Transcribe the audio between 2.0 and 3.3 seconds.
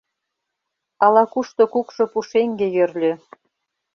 пушеҥге йӧрльӧ.